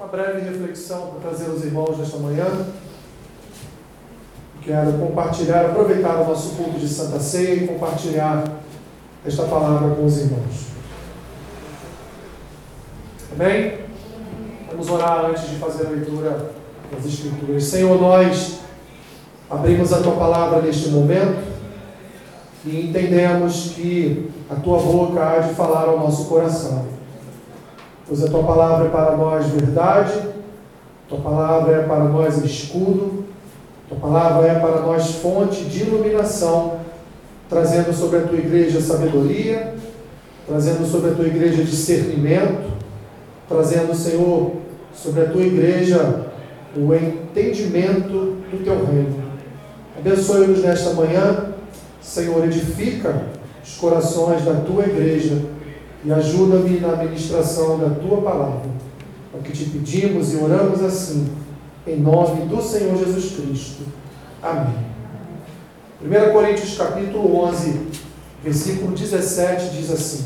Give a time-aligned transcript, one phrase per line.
[0.00, 2.46] uma breve reflexão para trazer aos irmãos nesta manhã.
[4.62, 8.44] Quero compartilhar, aproveitar o nosso culto de Santa Ceia e compartilhar
[9.26, 10.68] esta palavra com os irmãos.
[13.32, 13.80] Amém?
[14.70, 16.50] Vamos orar antes de fazer a leitura
[16.90, 17.64] das Escrituras.
[17.64, 18.60] Senhor, nós
[19.50, 21.46] abrimos a tua palavra neste momento
[22.64, 26.99] e entendemos que a tua boca há de falar ao nosso coração.
[28.10, 30.20] Pois a tua palavra é para nós verdade,
[31.08, 33.24] tua palavra é para nós escudo,
[33.88, 36.80] tua palavra é para nós fonte de iluminação,
[37.48, 39.74] trazendo sobre a tua igreja sabedoria,
[40.44, 42.72] trazendo sobre a tua igreja discernimento,
[43.48, 44.56] trazendo, Senhor,
[44.92, 46.32] sobre a tua igreja
[46.76, 49.22] o entendimento do teu reino.
[49.96, 51.54] Abençoe-nos nesta manhã,
[52.02, 53.22] Senhor, edifica
[53.62, 55.59] os corações da tua igreja
[56.04, 58.70] e ajuda-me na administração da tua palavra.
[59.34, 61.28] É o que te pedimos e oramos assim,
[61.86, 63.82] em nome do Senhor Jesus Cristo.
[64.42, 64.90] Amém.
[66.02, 67.80] 1 Coríntios capítulo 11,
[68.42, 70.24] versículo 17 diz assim: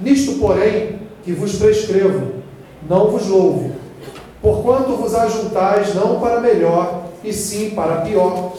[0.00, 2.32] Nisto, porém, que vos prescrevo,
[2.88, 3.72] não vos louve,
[4.40, 8.54] porquanto vos ajuntais não para melhor, e sim para pior.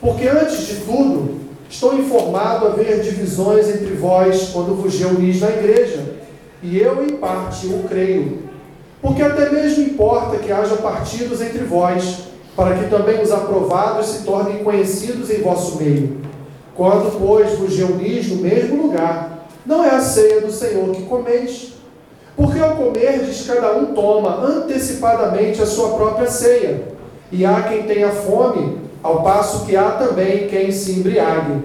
[0.00, 1.41] Porque antes de tudo,
[1.72, 6.16] estou informado a haver divisões entre vós quando vos reunis na igreja,
[6.62, 8.40] e eu, em parte, o creio.
[9.00, 14.22] Porque até mesmo importa que haja partidos entre vós, para que também os aprovados se
[14.22, 16.18] tornem conhecidos em vosso meio.
[16.76, 21.72] Quando, pois, vos reunis no mesmo lugar, não é a ceia do Senhor que comeis,
[22.36, 26.82] porque ao comerdes, cada um toma antecipadamente a sua própria ceia,
[27.30, 31.64] e há quem tenha fome, ao passo que há também quem se embriague.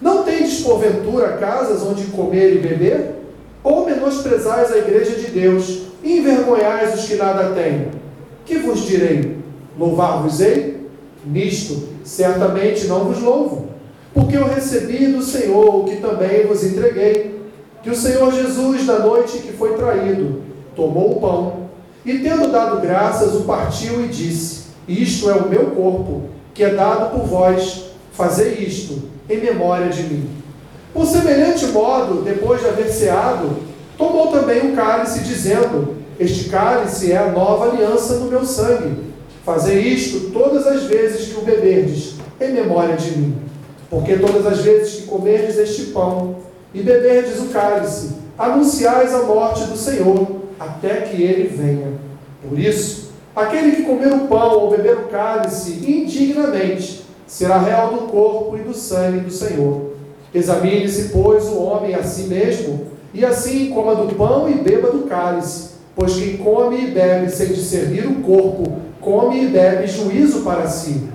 [0.00, 3.14] Não tendes, porventura, casas onde comer e beber?
[3.62, 7.88] Ou menosprezais a igreja de Deus, e envergonhais os que nada têm?
[8.44, 9.38] Que vos direi?
[9.78, 10.86] Louvar-vos-ei?
[11.24, 13.68] Nisto, certamente não vos louvo,
[14.12, 17.34] porque eu recebi do Senhor o que também vos entreguei
[17.84, 20.42] que o Senhor Jesus, na noite que foi traído,
[20.74, 21.64] tomou o pão
[22.04, 26.22] e, tendo dado graças, o partiu e disse: Isto é o meu corpo,
[26.54, 30.30] que é dado por vós, fazei isto em memória de mim.
[30.94, 33.56] Por semelhante modo, depois de haver ceado,
[33.98, 39.12] tomou também o cálice, dizendo: Este cálice é a nova aliança no meu sangue.
[39.44, 43.36] Fazei isto todas as vezes que o beberdes, em memória de mim.
[43.90, 46.36] Porque todas as vezes que comerdes este pão
[46.72, 51.92] e beberdes o cálice, anunciais a morte do Senhor, até que ele venha.
[52.48, 53.03] Por isso,
[53.34, 58.60] aquele que comer o pão ou beber o cálice indignamente, será real do corpo e
[58.60, 59.94] do sangue do Senhor.
[60.32, 65.06] Examine-se, pois, o homem a si mesmo, e assim coma do pão e beba do
[65.06, 65.74] cálice.
[65.94, 71.08] Pois quem come e bebe sem discernir o corpo, come e bebe juízo para si.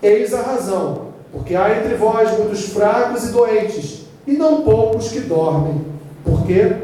[0.00, 5.20] Eis a razão, porque há entre vós muitos fracos e doentes, e não poucos que
[5.20, 5.80] dormem.
[6.24, 6.74] Porque,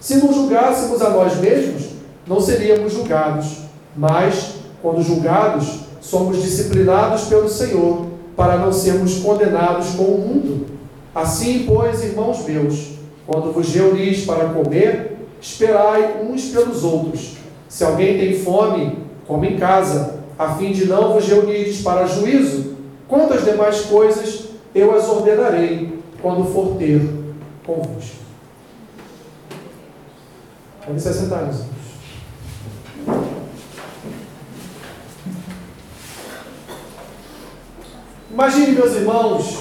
[0.00, 1.88] se nos julgássemos a nós mesmos,
[2.26, 3.65] não seríamos julgados,
[3.96, 10.66] mas, quando julgados, somos disciplinados pelo Senhor, para não sermos condenados com o mundo.
[11.14, 12.90] Assim, pois, irmãos meus,
[13.26, 17.36] quando vos reunis para comer, esperai uns pelos outros.
[17.68, 22.76] Se alguém tem fome, come em casa, a fim de não vos reunires para juízo.
[23.08, 27.00] Quanto às demais coisas, eu as ordenarei quando for ter
[27.64, 28.16] convosco.
[30.84, 31.50] Pode se sentar,
[38.36, 39.60] Imagine, meus irmãos,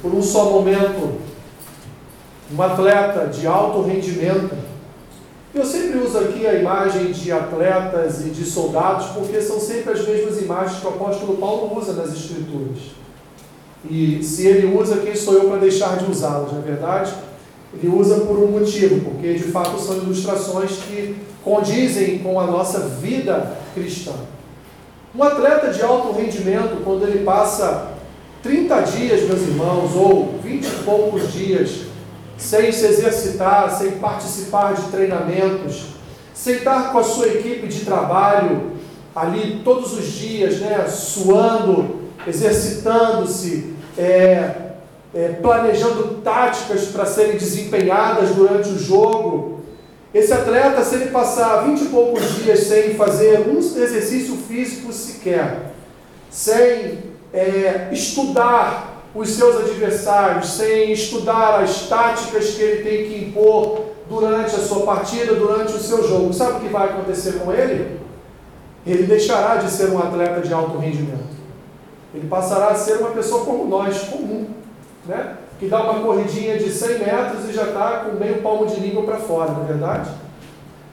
[0.00, 1.20] por um só momento,
[2.50, 4.56] um atleta de alto rendimento.
[5.54, 10.08] Eu sempre uso aqui a imagem de atletas e de soldados, porque são sempre as
[10.08, 12.78] mesmas imagens que o apóstolo Paulo usa nas Escrituras.
[13.90, 17.12] E se ele usa, quem sou eu para deixar de usá-los, não é verdade?
[17.74, 22.78] Ele usa por um motivo, porque de fato são ilustrações que condizem com a nossa
[22.78, 24.14] vida cristã.
[25.12, 27.88] Um atleta de alto rendimento, quando ele passa
[28.44, 31.80] 30 dias, meus irmãos, ou 20 e poucos dias,
[32.38, 35.88] sem se exercitar, sem participar de treinamentos,
[36.32, 38.70] sem estar com a sua equipe de trabalho
[39.14, 44.52] ali todos os dias, né, suando, exercitando-se, é,
[45.12, 49.59] é, planejando táticas para serem desempenhadas durante o jogo.
[50.12, 55.72] Esse atleta, se ele passar vinte e poucos dias sem fazer um exercício físico sequer,
[56.28, 56.98] sem
[57.32, 64.54] é, estudar os seus adversários, sem estudar as táticas que ele tem que impor durante
[64.56, 66.32] a sua partida, durante o seu jogo.
[66.32, 68.00] Sabe o que vai acontecer com ele?
[68.84, 71.38] Ele deixará de ser um atleta de alto rendimento.
[72.12, 74.48] Ele passará a ser uma pessoa como nós, comum,
[75.06, 75.36] né?
[75.60, 79.02] Que dá uma corridinha de 100 metros e já está com meio palmo de língua
[79.02, 80.10] para fora, não é verdade?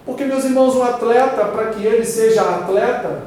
[0.05, 3.23] Porque, meus irmãos, um atleta, para que ele seja atleta,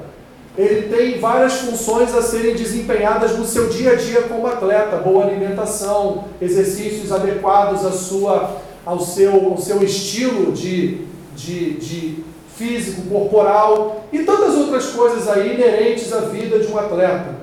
[0.57, 5.25] ele tem várias funções a serem desempenhadas no seu dia a dia como atleta: boa
[5.25, 14.05] alimentação, exercícios adequados à sua, ao, seu, ao seu estilo de, de, de físico, corporal
[14.13, 17.41] e tantas outras coisas aí inerentes à vida de um atleta.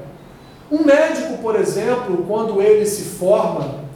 [0.72, 3.87] Um médico, por exemplo, quando ele se forma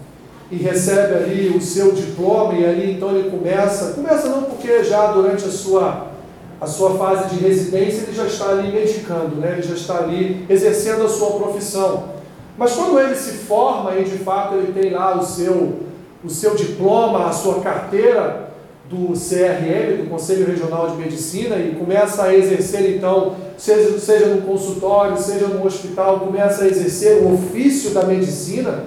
[0.52, 5.12] e recebe ali o seu diploma e ali então ele começa, começa não porque já
[5.14, 6.12] durante a sua
[6.60, 9.54] a sua fase de residência ele já está ali medicando, né?
[9.54, 12.10] ele já está ali exercendo a sua profissão.
[12.56, 15.80] Mas quando ele se forma e de fato ele tem lá o seu,
[16.24, 18.52] o seu diploma, a sua carteira,
[18.92, 24.42] do CRM, do Conselho Regional de Medicina, e começa a exercer então, seja, seja no
[24.42, 28.84] consultório, seja no hospital, começa a exercer o ofício da medicina,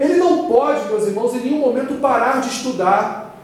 [0.00, 3.36] ele não pode, meus irmãos, em nenhum momento parar de estudar.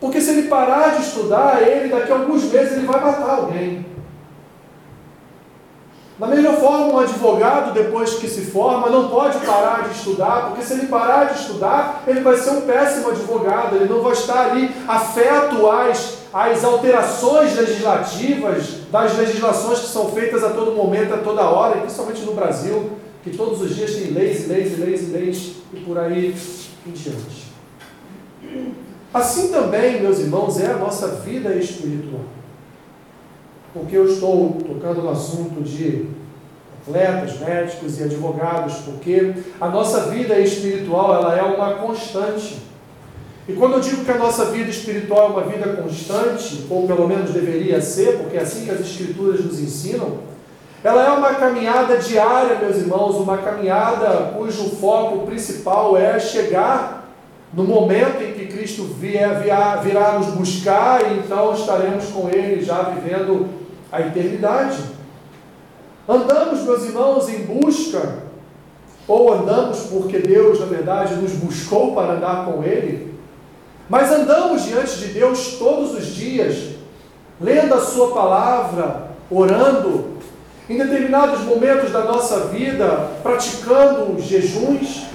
[0.00, 3.84] Porque se ele parar de estudar, ele daqui a alguns meses ele vai matar alguém.
[6.20, 10.62] Da mesma forma, um advogado, depois que se forma, não pode parar de estudar, porque
[10.62, 14.50] se ele parar de estudar, ele vai ser um péssimo advogado, ele não vai estar
[14.50, 21.18] ali afeto às, às alterações legislativas, das legislações que são feitas a todo momento, a
[21.18, 22.92] toda hora, e principalmente no Brasil,
[23.28, 26.34] que todos os dias tem leis e leis e leis e leis, e por aí
[26.86, 27.48] em diante.
[29.12, 32.24] Assim também, meus irmãos, é a nossa vida espiritual
[33.72, 36.06] porque eu estou tocando no assunto de
[36.80, 42.58] atletas, médicos e advogados, porque a nossa vida espiritual ela é uma constante.
[43.46, 47.06] E quando eu digo que a nossa vida espiritual é uma vida constante, ou pelo
[47.06, 50.18] menos deveria ser, porque é assim que as Escrituras nos ensinam,
[50.84, 57.08] ela é uma caminhada diária, meus irmãos, uma caminhada cujo foco principal é chegar
[57.52, 62.82] no momento em que Cristo vier, virá nos buscar, e então estaremos com Ele já
[62.82, 63.48] vivendo
[63.90, 64.78] a eternidade.
[66.06, 68.18] Andamos, meus irmãos, em busca,
[69.06, 73.14] ou andamos porque Deus, na verdade, nos buscou para andar com Ele,
[73.88, 76.74] mas andamos diante de Deus todos os dias,
[77.40, 80.17] lendo a Sua palavra, orando,
[80.68, 85.06] em determinados momentos da nossa vida, praticando jejuns,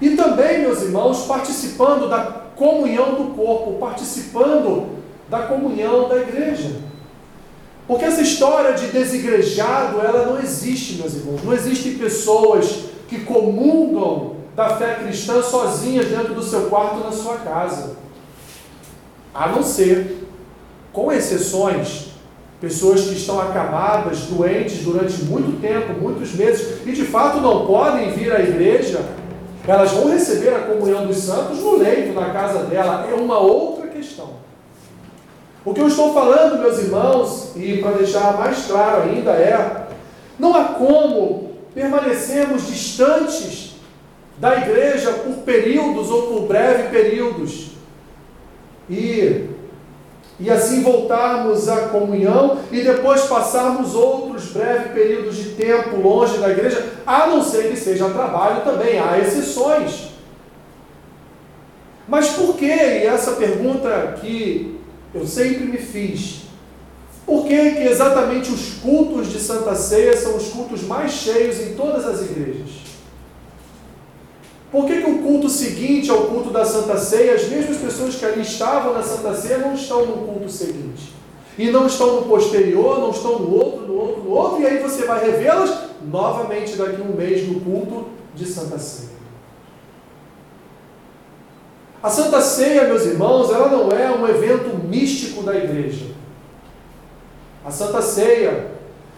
[0.00, 2.20] e também, meus irmãos, participando da
[2.54, 4.88] comunhão do corpo, participando
[5.28, 6.76] da comunhão da igreja.
[7.86, 11.42] Porque essa história de desigrejado, ela não existe, meus irmãos.
[11.42, 17.36] Não existem pessoas que comungam da fé cristã sozinhas dentro do seu quarto na sua
[17.36, 17.96] casa.
[19.32, 20.26] A não ser,
[20.92, 22.08] com exceções,
[22.60, 28.10] pessoas que estão acamadas, doentes durante muito tempo, muitos meses, e de fato não podem
[28.12, 29.00] vir à igreja,
[29.66, 33.06] elas vão receber a comunhão dos santos no leito, na casa dela.
[33.10, 34.30] É uma outra questão.
[35.64, 39.88] O que eu estou falando, meus irmãos, e para deixar mais claro ainda, é:
[40.38, 43.74] não há como permanecermos distantes
[44.38, 47.70] da igreja por períodos ou por breves períodos.
[48.88, 49.46] E,
[50.38, 56.50] e assim voltarmos à comunhão e depois passarmos outros breves períodos de tempo longe da
[56.50, 60.10] igreja, a não ser que seja trabalho também, há exceções.
[62.06, 62.66] Mas por que?
[62.66, 64.78] E essa pergunta que
[65.14, 66.42] eu sempre me fiz.
[67.24, 71.74] Por que, que exatamente os cultos de Santa Ceia são os cultos mais cheios em
[71.74, 72.85] todas as igrejas?
[74.70, 78.24] Por que, que o culto seguinte ao culto da Santa Ceia, as mesmas pessoas que
[78.24, 81.14] ali estavam na Santa Ceia não estão no culto seguinte?
[81.56, 84.78] E não estão no posterior, não estão no outro, no outro, no outro, e aí
[84.78, 85.70] você vai revê-las
[86.02, 89.16] novamente daqui a um mês no culto de Santa Ceia.
[92.02, 96.06] A Santa Ceia, meus irmãos, ela não é um evento místico da igreja.
[97.64, 98.70] A Santa Ceia,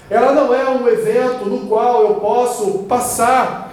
[0.09, 3.68] ela não é um evento no qual eu posso passar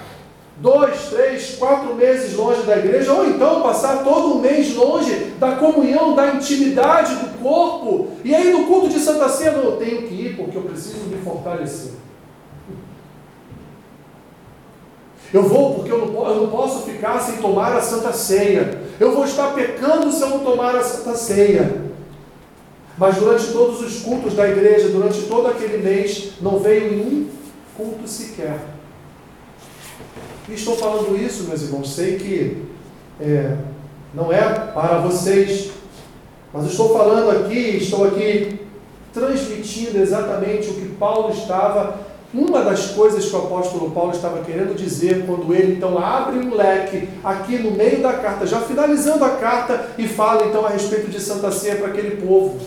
[0.57, 5.55] dois, três, quatro meses longe da igreja, ou então passar todo um mês longe da
[5.55, 10.13] comunhão, da intimidade do corpo, e aí no culto de Santa Ceia eu tenho que
[10.13, 11.91] ir porque eu preciso me fortalecer.
[15.33, 18.79] Eu vou porque eu não, eu não posso ficar sem tomar a Santa Ceia.
[18.99, 21.83] Eu vou estar pecando se eu não tomar a Santa Ceia.
[22.97, 27.27] Mas durante todos os cultos da igreja, durante todo aquele mês, não veio nenhum
[27.75, 28.74] culto sequer.
[30.47, 32.65] E estou falando isso, meus irmãos, sei que
[33.19, 33.55] é,
[34.13, 35.71] não é para vocês.
[36.53, 38.59] Mas estou falando aqui, estou aqui
[39.11, 41.99] transmitindo exatamente o que Paulo estava,
[42.33, 46.53] uma das coisas que o apóstolo Paulo estava querendo dizer quando ele então abre um
[46.53, 51.09] leque aqui no meio da carta, já finalizando a carta, e fala então a respeito
[51.09, 52.59] de Santa Ceia para aquele povo.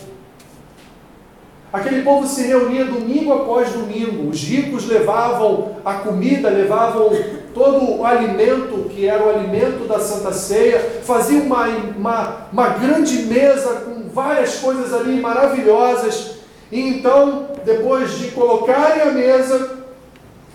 [1.71, 4.29] Aquele povo se reunia domingo após domingo.
[4.29, 7.11] Os ricos levavam a comida, levavam
[7.53, 13.23] todo o alimento que era o alimento da Santa Ceia, faziam uma, uma, uma grande
[13.23, 16.39] mesa com várias coisas ali maravilhosas.
[16.71, 19.77] E então, depois de colocarem a mesa,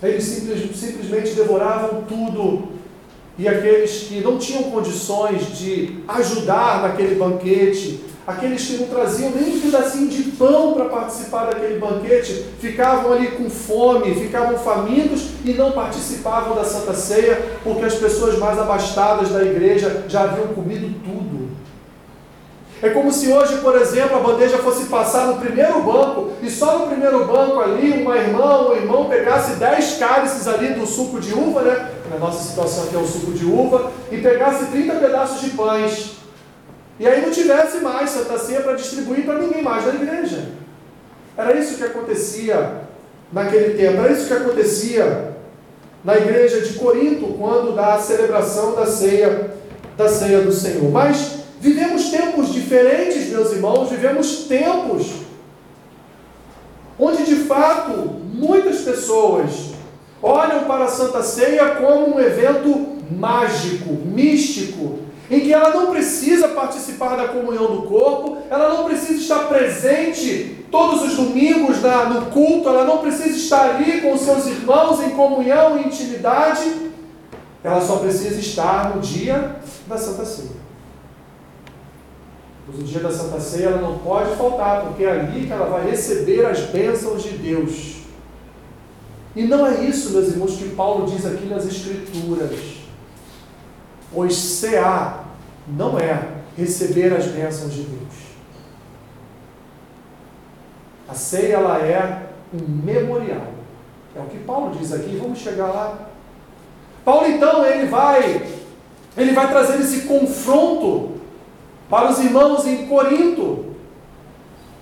[0.01, 2.75] eles simples, simplesmente devoravam tudo.
[3.37, 9.55] E aqueles que não tinham condições de ajudar naquele banquete, Aqueles que não traziam nem
[9.55, 15.53] um pedacinho de pão para participar daquele banquete, ficavam ali com fome, ficavam famintos e
[15.53, 20.91] não participavam da Santa Ceia, porque as pessoas mais abastadas da igreja já haviam comido
[21.03, 21.49] tudo.
[22.81, 26.79] É como se hoje, por exemplo, a bandeja fosse passar no primeiro banco e só
[26.79, 31.19] no primeiro banco ali uma irmã ou um irmão pegasse 10 cálices ali do suco
[31.19, 31.91] de uva, né?
[32.11, 36.24] Na nossa situação aqui é o suco de uva, e pegasse 30 pedaços de pães.
[36.99, 40.49] E aí não tivesse mais Santa Ceia para distribuir para ninguém mais da igreja.
[41.37, 42.81] Era isso que acontecia
[43.31, 45.33] naquele tempo, era isso que acontecia
[46.03, 49.51] na igreja de Corinto, quando da celebração da ceia,
[49.97, 50.89] da ceia do Senhor.
[50.91, 55.25] Mas vivemos tempos diferentes, meus irmãos, vivemos tempos
[56.97, 57.91] onde de fato
[58.33, 59.73] muitas pessoas
[60.21, 66.49] olham para a Santa Ceia como um evento mágico, místico, em que ela não precisa
[66.49, 72.27] participar da comunhão do corpo, ela não precisa estar presente todos os domingos na, no
[72.27, 76.91] culto, ela não precisa estar ali com seus irmãos em comunhão e intimidade,
[77.63, 79.55] ela só precisa estar no dia
[79.87, 80.65] da Santa Ceia.
[82.67, 85.67] Mas o dia da Santa Ceia ela não pode faltar, porque é ali que ela
[85.67, 87.95] vai receber as bênçãos de Deus.
[89.35, 92.74] E não é isso, meus irmãos, que Paulo diz aqui nas Escrituras.
[94.15, 95.25] Pois cear
[95.67, 98.13] não é receber as bênçãos de Deus.
[101.09, 103.47] A ceia ela é um memorial.
[104.15, 106.07] É o que Paulo diz aqui, vamos chegar lá.
[107.03, 108.41] Paulo então ele vai
[109.17, 111.15] ele vai trazer esse confronto
[111.89, 113.75] para os irmãos em Corinto.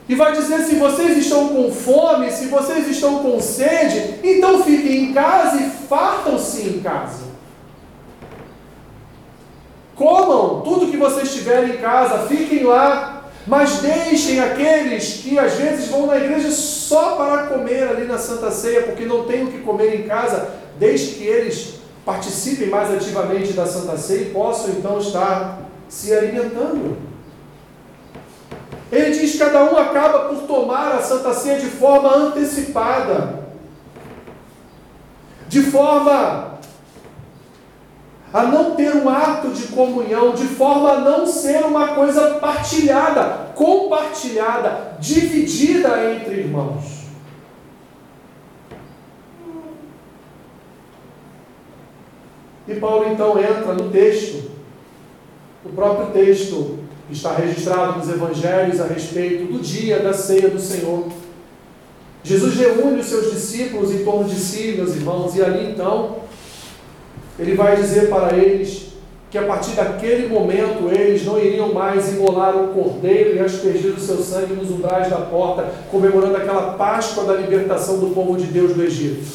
[0.07, 5.05] E vai dizer: se vocês estão com fome, se vocês estão com sede, então fiquem
[5.05, 7.32] em casa e fartam-se em casa.
[9.95, 15.87] Comam tudo que vocês tiverem em casa, fiquem lá, mas deixem aqueles que às vezes
[15.87, 19.59] vão na igreja só para comer ali na Santa Ceia, porque não têm o que
[19.59, 24.97] comer em casa, deixe que eles participem mais ativamente da Santa Ceia e possam então
[24.99, 26.97] estar se alimentando.
[28.91, 33.43] Ele diz cada um acaba por tomar a Santa Ceia de forma antecipada,
[35.47, 36.59] de forma
[38.33, 43.51] a não ter um ato de comunhão, de forma a não ser uma coisa partilhada,
[43.53, 47.03] compartilhada, dividida entre irmãos.
[52.67, 54.51] E Paulo então entra no texto,
[55.63, 60.59] o próprio texto que está registrado nos evangelhos a respeito do dia da ceia do
[60.59, 61.07] Senhor.
[62.23, 66.22] Jesus reúne os seus discípulos em torno de si, meus irmãos, e ali então
[67.39, 68.93] ele vai dizer para eles
[69.33, 73.99] que a partir daquele momento eles não iriam mais imolar um cordeiro e aspergir o
[73.99, 78.73] seu sangue nos umbrais da porta, comemorando aquela Páscoa da libertação do povo de Deus
[78.73, 79.25] do Egito.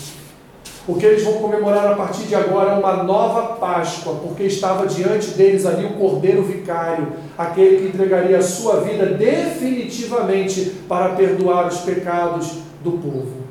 [0.86, 4.86] O que eles vão comemorar a partir de agora é uma nova Páscoa, porque estava
[4.86, 11.66] diante deles ali o Cordeiro Vicário, aquele que entregaria a sua vida definitivamente para perdoar
[11.66, 12.52] os pecados
[12.84, 13.47] do povo.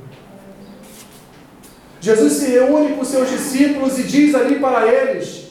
[1.99, 5.45] Jesus se reúne com seus discípulos e diz ali para eles: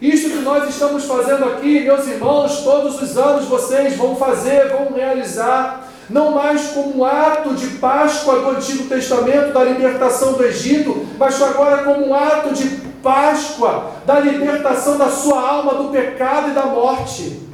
[0.00, 4.92] Isto que nós estamos fazendo aqui, meus irmãos, todos os anos vocês vão fazer, vão
[4.94, 11.06] realizar, não mais como um ato de Páscoa do Antigo Testamento, da libertação do Egito,
[11.18, 16.54] mas agora como um ato de Páscoa da libertação da sua alma do pecado e
[16.54, 17.48] da morte.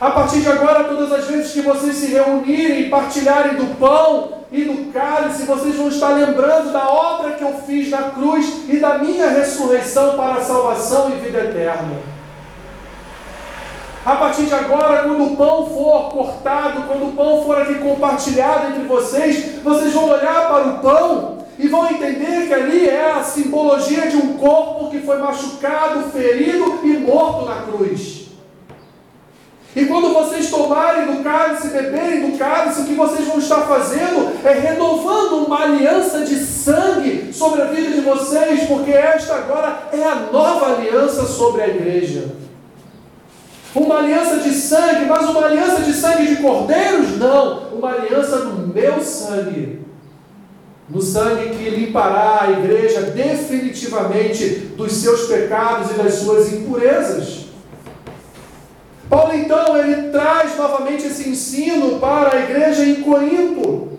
[0.00, 4.33] A partir de agora, todas as vezes que vocês se reunirem e partilharem do pão
[4.54, 8.78] e do cálice, vocês vão estar lembrando da obra que eu fiz na cruz e
[8.78, 11.96] da minha ressurreição para a salvação e vida eterna.
[14.06, 18.68] A partir de agora, quando o pão for cortado, quando o pão for aqui compartilhado
[18.68, 23.24] entre vocês, vocês vão olhar para o pão e vão entender que ali é a
[23.24, 28.23] simbologia de um corpo que foi machucado, ferido e morto na cruz.
[29.76, 34.32] E quando vocês tomarem do cálice, beberem do cálice, o que vocês vão estar fazendo
[34.44, 40.04] é renovando uma aliança de sangue sobre a vida de vocês, porque esta agora é
[40.04, 42.36] a nova aliança sobre a igreja.
[43.74, 47.18] Uma aliança de sangue, mas uma aliança de sangue de cordeiros?
[47.18, 49.80] Não, uma aliança do meu sangue.
[50.88, 57.43] No sangue que limpará a igreja definitivamente dos seus pecados e das suas impurezas.
[59.08, 63.94] Paulo então ele traz novamente esse ensino para a igreja em Corinto.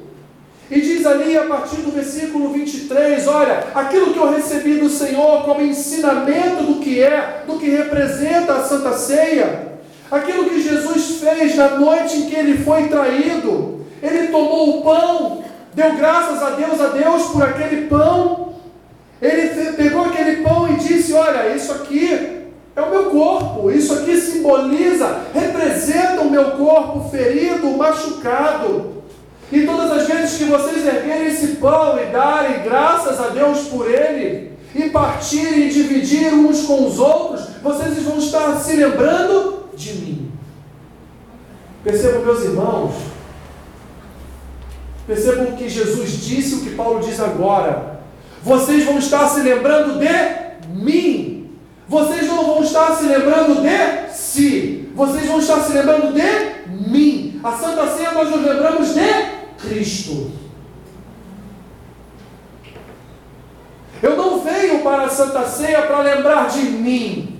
[0.69, 5.43] E diz ali a partir do versículo 23, olha, aquilo que eu recebi do Senhor
[5.43, 9.73] como ensinamento do que é, do que representa a Santa Ceia,
[10.09, 15.43] aquilo que Jesus fez na noite em que ele foi traído, ele tomou o pão,
[15.75, 18.55] deu graças a Deus, a Deus por aquele pão,
[19.21, 22.34] ele pegou aquele pão e disse: Olha, isso aqui
[23.15, 23.71] corpo.
[23.71, 28.95] Isso aqui simboliza, representa o meu corpo ferido, machucado.
[29.51, 33.89] E todas as vezes que vocês erguerem esse pão e darem graças a Deus por
[33.89, 39.93] ele, e partirem e dividir uns com os outros, vocês vão estar se lembrando de
[39.93, 40.31] mim.
[41.83, 42.93] Percebam, meus irmãos,
[45.07, 48.01] percebam que Jesus disse o que Paulo diz agora.
[48.43, 51.34] Vocês vão estar se lembrando de mim.
[51.87, 57.39] Vocês não vão estar se lembrando de si, vocês vão estar se lembrando de mim.
[57.43, 60.31] A Santa Ceia nós nos lembramos de Cristo.
[64.01, 67.39] Eu não venho para a Santa Ceia para lembrar de mim.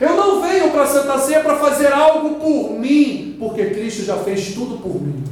[0.00, 4.16] Eu não venho para a Santa Ceia para fazer algo por mim, porque Cristo já
[4.16, 5.22] fez tudo por mim.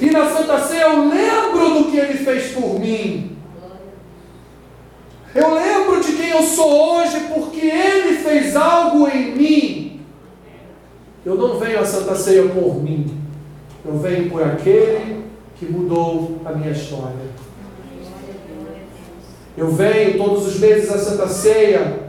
[0.00, 3.35] E na Santa Ceia eu lembro do que Ele fez por mim.
[5.36, 10.00] Eu lembro de quem eu sou hoje porque Ele fez algo em mim.
[11.24, 13.06] Eu não venho à Santa Ceia por mim.
[13.84, 15.24] Eu venho por aquele
[15.56, 17.36] que mudou a minha história.
[19.56, 22.06] Eu venho todos os meses à Santa Ceia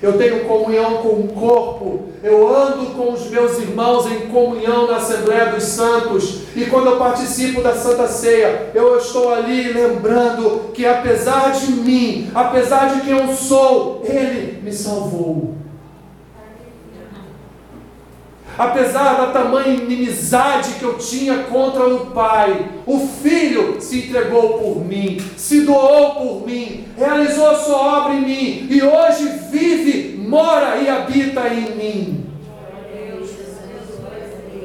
[0.00, 4.96] eu tenho comunhão com o corpo, eu ando com os meus irmãos em comunhão na
[4.96, 10.86] Assembleia dos Santos, e quando eu participo da Santa Ceia, eu estou ali lembrando que
[10.86, 15.54] apesar de mim, apesar de quem eu sou, Ele me salvou.
[18.58, 24.84] Apesar da tamanha inimizade que eu tinha contra o Pai, o Filho se entregou por
[24.84, 30.76] mim, se doou por mim, realizou a sua obra em mim e hoje vive, mora
[30.78, 32.27] e habita em mim.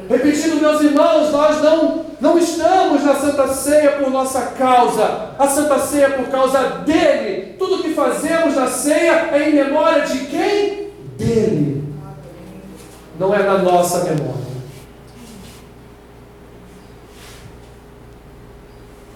[0.09, 5.79] Repetindo, meus irmãos, nós não, não estamos na Santa Ceia por nossa causa, a Santa
[5.79, 7.55] Ceia por causa dele.
[7.57, 10.91] Tudo que fazemos na ceia é em memória de quem?
[11.17, 11.83] Dele
[13.19, 14.43] não é na nossa memória.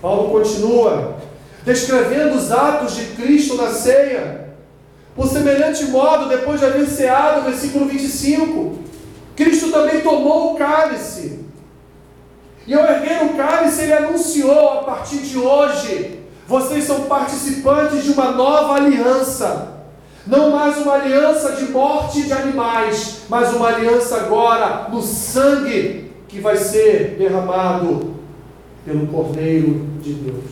[0.01, 1.17] Paulo continua
[1.65, 4.47] descrevendo os atos de Cristo na ceia.
[5.15, 8.77] Por semelhante modo, depois de haver ceado, versículo 25,
[9.37, 11.45] Cristo também tomou o cálice.
[12.67, 18.11] E ao erguer o cálice, ele anunciou a partir de hoje: vocês são participantes de
[18.11, 19.77] uma nova aliança
[20.27, 26.41] não mais uma aliança de morte de animais, mas uma aliança agora no sangue que
[26.41, 28.15] vai ser derramado
[28.85, 30.43] pelo Cordeiro de Deus.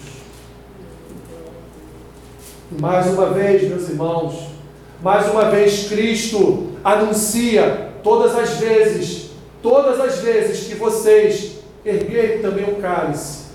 [2.80, 4.48] Mais uma vez, meus irmãos,
[5.04, 9.32] mais uma vez Cristo anuncia todas as vezes,
[9.64, 13.46] todas as vezes que vocês erguerem também o cálice,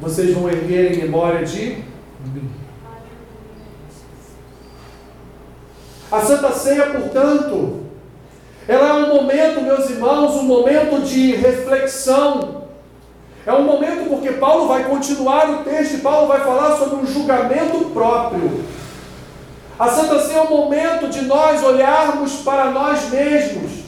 [0.00, 1.84] vocês vão erguer em memória de
[2.24, 2.50] mim.
[6.10, 7.82] A Santa Ceia, portanto,
[8.66, 12.62] ela é um momento, meus irmãos, um momento de reflexão.
[13.44, 17.90] É um momento porque Paulo vai continuar o texto Paulo vai falar sobre um julgamento
[17.90, 18.61] próprio.
[19.82, 23.80] A Santa Ceia é um momento de nós olharmos para nós mesmos.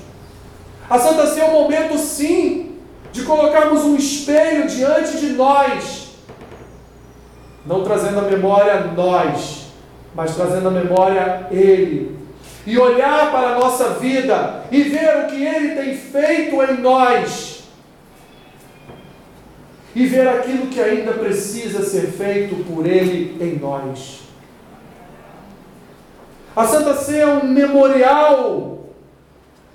[0.91, 2.81] A Santa Ceia é um momento, sim,
[3.13, 6.09] de colocarmos um espelho diante de nós,
[7.65, 9.67] não trazendo a memória nós,
[10.17, 12.19] mas trazendo à memória Ele.
[12.67, 17.63] E olhar para a nossa vida e ver o que Ele tem feito em nós.
[19.95, 24.24] E ver aquilo que ainda precisa ser feito por Ele em nós.
[26.57, 28.79] A Santa Ceia é um memorial,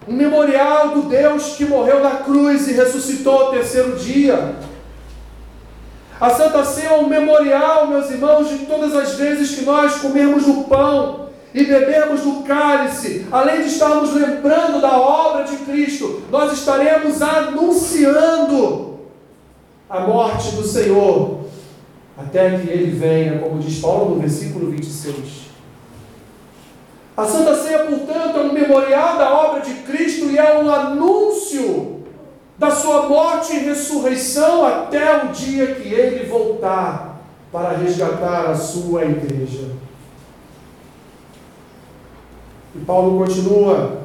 [0.07, 4.55] um memorial do Deus que morreu na cruz e ressuscitou ao terceiro dia.
[6.21, 10.47] A Santa Ceia é um memorial, meus irmãos, de todas as vezes que nós comemos
[10.47, 16.53] o pão e bebemos do cálice, além de estarmos lembrando da obra de Cristo, nós
[16.53, 18.99] estaremos anunciando
[19.89, 21.41] a morte do Senhor,
[22.17, 25.48] até que ele venha, como diz Paulo no versículo 26.
[27.19, 31.99] A Santa Ceia, portanto, é um memorial da obra de Cristo e é um anúncio
[32.57, 37.19] da sua morte e ressurreição até o dia que ele voltar
[37.51, 39.69] para resgatar a sua igreja.
[42.73, 44.03] E Paulo continua,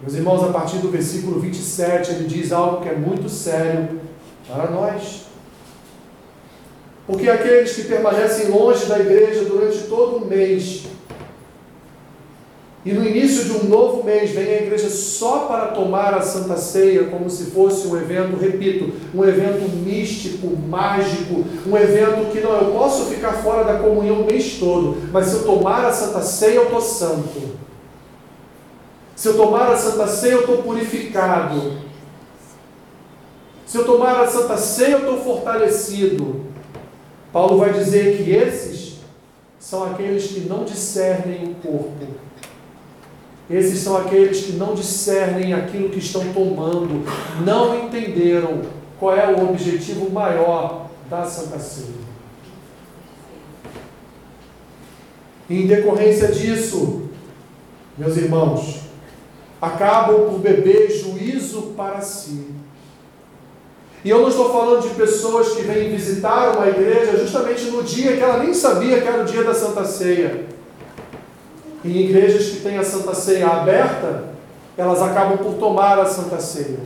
[0.00, 4.00] meus irmãos, a partir do versículo 27, ele diz algo que é muito sério
[4.46, 5.22] para nós.
[7.08, 10.84] Porque aqueles que permanecem longe da igreja durante todo o mês,
[12.84, 16.56] e no início de um novo mês vem a igreja só para tomar a Santa
[16.56, 22.52] Ceia, como se fosse um evento, repito, um evento místico, mágico, um evento que não,
[22.56, 26.22] eu posso ficar fora da comunhão o mês todo, mas se eu tomar a Santa
[26.22, 27.52] Ceia, eu estou santo.
[29.14, 31.74] Se eu tomar a Santa Ceia, eu estou purificado.
[33.64, 36.40] Se eu tomar a Santa Ceia, eu estou fortalecido.
[37.32, 38.96] Paulo vai dizer que esses
[39.60, 42.31] são aqueles que não discernem o corpo
[43.52, 47.04] esses são aqueles que não discernem aquilo que estão tomando,
[47.44, 48.62] não entenderam
[48.98, 52.02] qual é o objetivo maior da Santa Ceia.
[55.50, 57.10] Em decorrência disso,
[57.98, 58.80] meus irmãos,
[59.60, 62.46] acabam por beber juízo para si.
[64.02, 68.16] E eu não estou falando de pessoas que vêm visitar uma igreja justamente no dia
[68.16, 70.46] que ela nem sabia que era o dia da Santa Ceia.
[71.84, 74.32] Em igrejas que têm a Santa Ceia aberta,
[74.76, 76.78] elas acabam por tomar a Santa Ceia.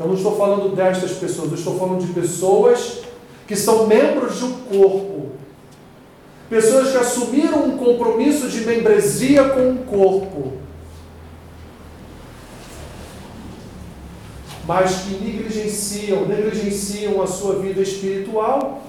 [0.00, 3.02] Eu não estou falando destas pessoas, eu estou falando de pessoas
[3.46, 5.32] que são membros de um corpo.
[6.48, 10.52] Pessoas que assumiram um compromisso de membresia com o um corpo.
[14.66, 18.82] Mas que negligenciam, negligenciam a sua vida espiritual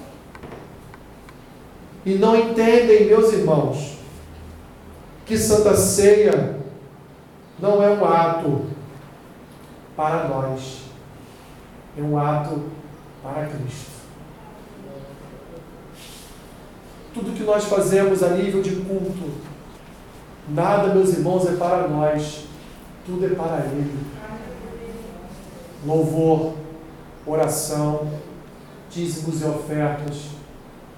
[2.06, 3.94] e não entendem, meus irmãos,
[5.26, 6.56] que Santa Ceia
[7.58, 8.66] não é um ato
[9.96, 10.82] para nós,
[11.96, 12.62] é um ato
[13.22, 13.94] para Cristo.
[17.14, 19.30] Tudo que nós fazemos a nível de culto,
[20.48, 22.44] nada, meus irmãos, é para nós,
[23.06, 24.04] tudo é para Ele.
[25.86, 26.54] Louvor,
[27.24, 28.08] oração,
[28.90, 30.34] dízimos e ofertas,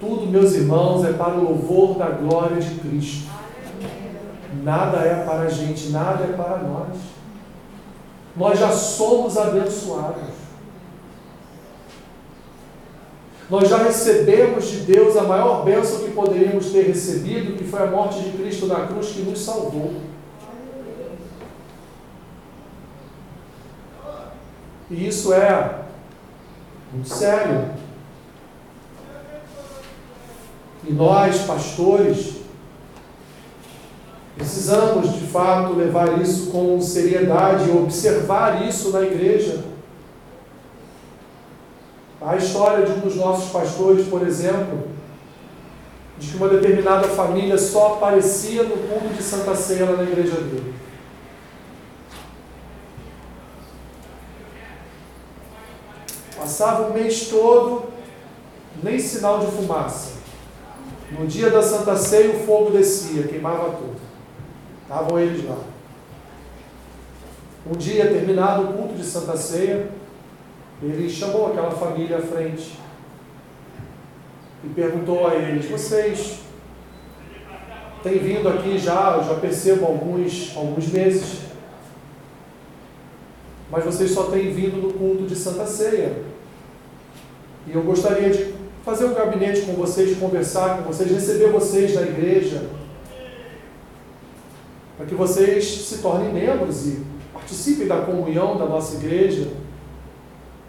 [0.01, 3.26] tudo, meus irmãos, é para o louvor da glória de Cristo.
[4.63, 6.97] Nada é para a gente, nada é para nós.
[8.37, 10.35] Nós já somos abençoados.
[13.49, 17.87] Nós já recebemos de Deus a maior bênção que poderíamos ter recebido, que foi a
[17.87, 19.95] morte de Cristo na cruz que nos salvou.
[24.91, 25.83] E isso é
[26.93, 27.71] muito sério.
[30.85, 32.36] E nós, pastores,
[34.37, 39.65] Precisamos, de fato, levar isso com seriedade, observar isso na igreja.
[42.21, 44.89] A história de um dos nossos pastores, por exemplo,
[46.19, 50.75] de que uma determinada família só aparecia no culto de Santa Ceia na igreja dele.
[56.37, 57.85] Passava o mês todo,
[58.83, 60.17] nem sinal de fumaça.
[61.19, 64.06] No dia da Santa Ceia o fogo descia, queimava tudo.
[64.87, 65.59] Estavam eles lá.
[67.69, 69.89] Um dia, terminado o culto de Santa Ceia,
[70.81, 72.79] ele chamou aquela família à frente
[74.63, 76.39] e perguntou a eles: Vocês
[78.05, 81.41] têm vindo aqui já, eu já percebo alguns, alguns meses,
[83.69, 86.23] mas vocês só têm vindo no culto de Santa Ceia.
[87.67, 92.03] E eu gostaria de fazer um gabinete com vocês, conversar com vocês, receber vocês na
[92.03, 92.86] igreja
[94.97, 99.53] para que vocês se tornem membros e participem da comunhão da nossa igreja.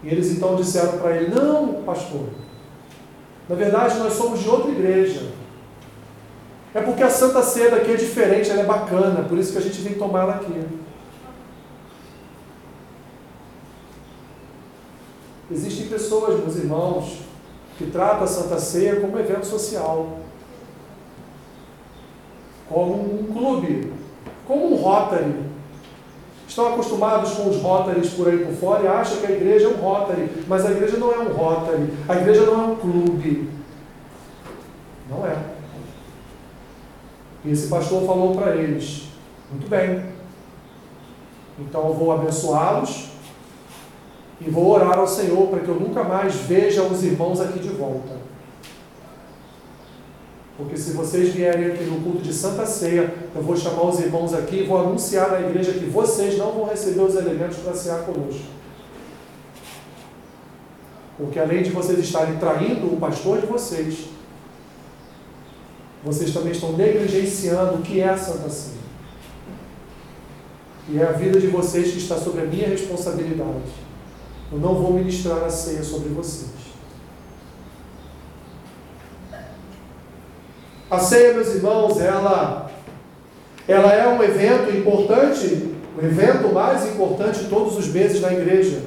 [0.04, 2.28] E eles então disseram para ele: Não, pastor,
[3.48, 5.32] na verdade nós somos de outra igreja.
[6.74, 9.62] É porque a Santa Ceia aqui é diferente, ela é bacana, por isso que a
[9.62, 10.62] gente vem tomar ela aqui.
[15.50, 17.20] Existem pessoas, meus irmãos,
[17.78, 20.20] que tratam a Santa Ceia como um evento social,
[22.68, 23.94] como um clube,
[24.48, 25.34] como um Rotary.
[26.48, 29.70] estão acostumados com os Rotaries por aí por fora e acham que a igreja é
[29.70, 33.50] um Rotary, mas a igreja não é um Rotary, a igreja não é um clube.
[35.10, 35.38] Não é.
[37.44, 39.10] E esse pastor falou para eles:
[39.52, 40.04] muito bem,
[41.60, 43.10] então eu vou abençoá-los
[44.40, 47.70] e vou orar ao Senhor para que eu nunca mais veja os irmãos aqui de
[47.70, 48.16] volta.
[50.58, 54.34] Porque se vocês vierem aqui no culto de Santa Ceia, eu vou chamar os irmãos
[54.34, 58.00] aqui e vou anunciar na igreja que vocês não vão receber os elementos para cear
[58.00, 58.42] conosco.
[61.16, 64.08] Porque além de vocês estarem traindo o pastor de vocês,
[66.04, 68.78] vocês também estão negligenciando o que é a Santa Ceia.
[70.90, 73.72] E é a vida de vocês que está sobre a minha responsabilidade.
[74.52, 76.57] Eu não vou ministrar a ceia sobre vocês.
[80.90, 82.72] A ceia, meus irmãos, ela,
[83.68, 88.84] ela é um evento importante, o evento mais importante todos os meses na igreja.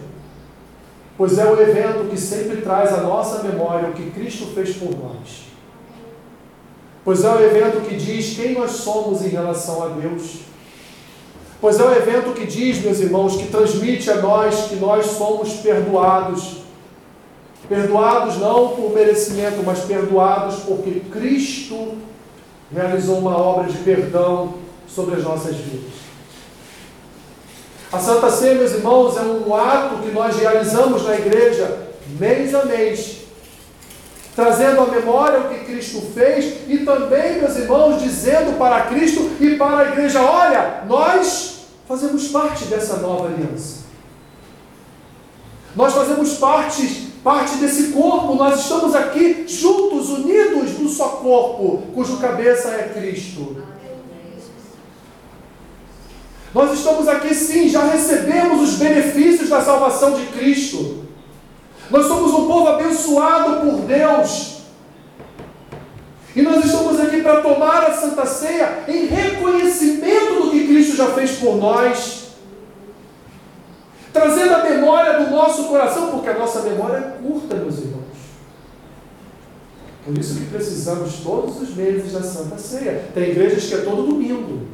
[1.18, 4.90] Pois é o evento que sempre traz à nossa memória o que Cristo fez por
[4.96, 5.50] nós.
[7.04, 10.40] Pois é o evento que diz quem nós somos em relação a Deus.
[11.60, 15.52] Pois é o evento que diz, meus irmãos, que transmite a nós que nós somos
[15.56, 16.59] perdoados
[17.70, 21.98] Perdoados não por merecimento, mas perdoados porque Cristo
[22.74, 24.54] realizou uma obra de perdão
[24.88, 25.92] sobre as nossas vidas.
[27.92, 32.64] A Santa Ceia, meus irmãos, é um ato que nós realizamos na igreja mês a
[32.64, 33.18] mês,
[34.34, 39.54] trazendo à memória o que Cristo fez e também, meus irmãos, dizendo para Cristo e
[39.54, 43.84] para a igreja: olha, nós fazemos parte dessa nova aliança.
[45.76, 52.16] Nós fazemos parte parte desse corpo, nós estamos aqui juntos, unidos no só corpo, cujo
[52.16, 53.56] cabeça é Cristo.
[56.54, 61.04] Nós estamos aqui sim, já recebemos os benefícios da salvação de Cristo.
[61.90, 64.60] Nós somos um povo abençoado por Deus.
[66.34, 71.06] E nós estamos aqui para tomar a Santa Ceia em reconhecimento do que Cristo já
[71.08, 72.19] fez por nós
[74.20, 78.00] trazendo a memória do nosso coração, porque a nossa memória é curta, meus irmãos.
[80.04, 83.04] Por isso que precisamos todos os meses da Santa Ceia.
[83.14, 84.68] Tem igrejas que é todo domingo.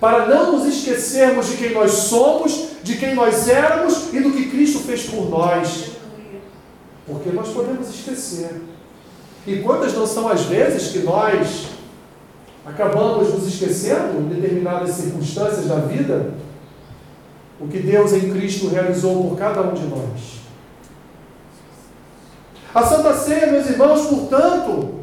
[0.00, 4.50] Para não nos esquecermos de quem nós somos, de quem nós éramos e do que
[4.50, 5.92] Cristo fez por nós.
[7.06, 8.60] Porque nós podemos esquecer.
[9.46, 11.75] E quantas não são as vezes que nós
[12.66, 16.34] acabamos nos esquecendo, em determinadas circunstâncias da vida,
[17.60, 20.40] o que Deus em Cristo realizou por cada um de nós.
[22.74, 24.96] A Santa Ceia, meus irmãos, portanto,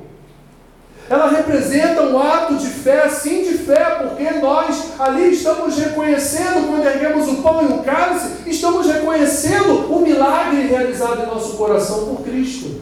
[1.10, 6.86] ela representa um ato de fé, sim de fé, porque nós ali estamos reconhecendo, quando
[6.86, 12.23] erguemos o pão e o cálice, estamos reconhecendo o milagre realizado em nosso coração por
[12.23, 12.82] Cristo.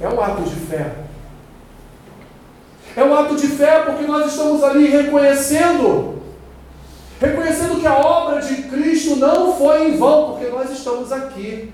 [0.00, 1.03] É um ato de fé.
[2.96, 6.22] É um ato de fé porque nós estamos ali reconhecendo,
[7.20, 11.72] reconhecendo que a obra de Cristo não foi em vão, porque nós estamos aqui.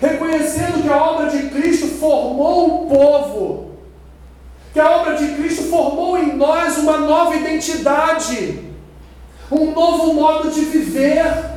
[0.00, 3.72] Reconhecendo que a obra de Cristo formou o povo,
[4.72, 8.60] que a obra de Cristo formou em nós uma nova identidade,
[9.50, 11.51] um novo modo de viver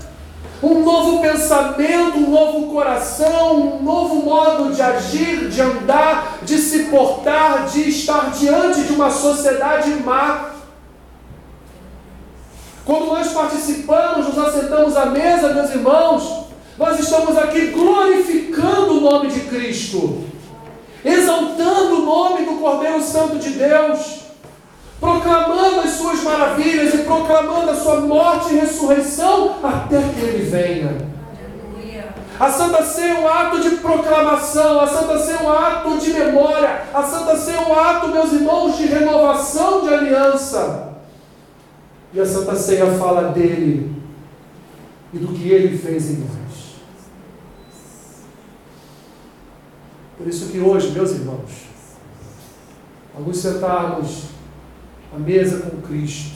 [0.63, 6.85] um novo pensamento, um novo coração, um novo modo de agir, de andar, de se
[6.85, 10.51] portar, de estar diante de uma sociedade má.
[12.85, 16.45] Quando nós participamos, nos assentamos à mesa, meus irmãos,
[16.77, 20.23] nós estamos aqui glorificando o nome de Cristo,
[21.03, 24.24] exaltando o nome do Cordeiro Santo de Deus
[25.05, 31.15] proclamando as suas maravilhas e proclamando a sua morte e ressurreição até que ele venha.
[32.39, 36.11] A Santa Ceia é um ato de proclamação, a Santa Ceia é um ato de
[36.11, 40.95] memória, a Santa Ceia é um ato, meus irmãos, de renovação de aliança.
[42.11, 43.95] E a Santa Ceia fala dele
[45.13, 46.75] e do que ele fez em nós.
[50.17, 51.67] Por isso que hoje, meus irmãos,
[53.15, 54.34] alguns sentarmos
[55.15, 56.35] a mesa com Cristo.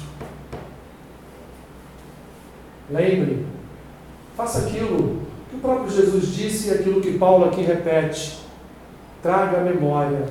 [2.89, 3.45] Lembre,
[4.35, 8.39] faça aquilo que o próprio Jesus disse e aquilo que Paulo aqui repete.
[9.21, 10.25] Traga a memória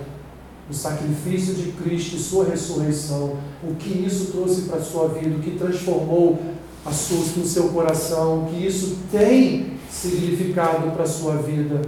[0.71, 5.37] o sacrifício de Cristo e sua ressurreição, o que isso trouxe para a sua vida,
[5.37, 6.39] o que transformou
[6.85, 11.81] a sua, no seu coração, o que isso tem significado para a sua vida.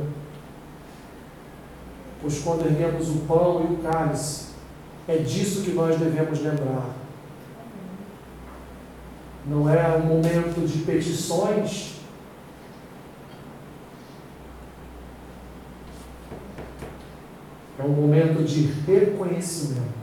[2.22, 4.49] Pois quando erguemos o pão e o cálice,
[5.08, 6.90] É disso que nós devemos lembrar.
[9.46, 11.94] Não é um momento de petições.
[17.78, 20.00] É um momento de reconhecimento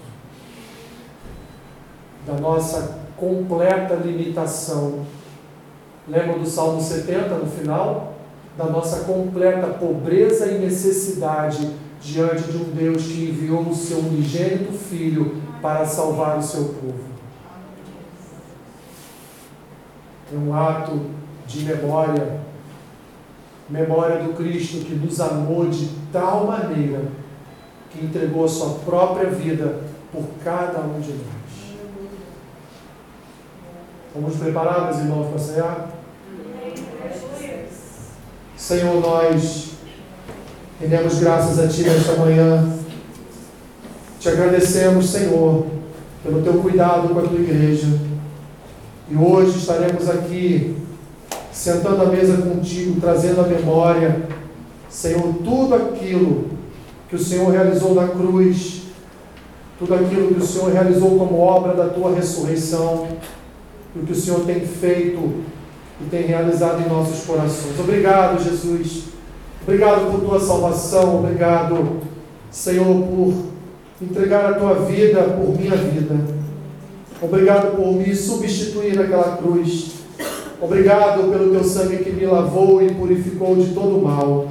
[2.25, 5.05] da nossa completa limitação.
[6.07, 8.15] Lembra do Salmo 70 no final?
[8.57, 14.71] Da nossa completa pobreza e necessidade diante de um Deus que enviou o seu unigênito
[14.73, 17.17] Filho para salvar o seu povo.
[20.33, 20.99] É um ato
[21.47, 22.41] de memória,
[23.69, 27.01] memória do Cristo que nos amou de tal maneira
[27.89, 29.81] que entregou a sua própria vida
[30.11, 31.47] por cada um de nós.
[34.13, 35.89] Vamos preparados, irmãos, para cear?
[38.55, 39.66] Senhor, nós
[40.79, 42.73] rendemos graças a Ti nesta manhã.
[44.19, 45.65] Te agradecemos, Senhor,
[46.23, 47.87] pelo Teu cuidado com a Tua igreja.
[49.09, 50.75] E hoje estaremos aqui,
[51.51, 54.23] sentando à mesa contigo, trazendo à memória,
[54.89, 56.51] Senhor, tudo aquilo
[57.09, 58.83] que o Senhor realizou na cruz,
[59.79, 63.07] tudo aquilo que o Senhor realizou como obra da Tua ressurreição
[63.95, 65.43] o que o Senhor tem feito
[65.99, 67.79] e tem realizado em nossos corações.
[67.79, 69.16] Obrigado, Jesus.
[69.67, 71.19] Obrigado por tua salvação.
[71.19, 71.97] Obrigado,
[72.49, 73.33] Senhor, por
[74.01, 76.15] entregar a tua vida por minha vida.
[77.21, 79.91] Obrigado por me substituir naquela cruz.
[80.61, 84.47] Obrigado pelo teu sangue que me lavou e purificou de todo mal.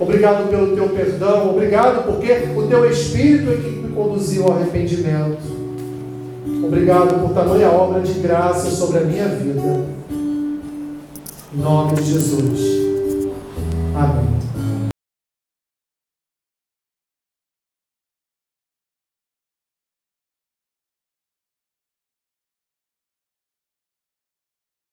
[0.00, 1.50] Obrigado pelo teu perdão.
[1.50, 5.42] Obrigado porque o teu Espírito é que me conduziu ao arrependimento.
[6.64, 9.84] Obrigado por tamanha obra de graça sobre a minha vida.
[10.10, 12.60] Em nome de Jesus.
[13.94, 14.33] Amém.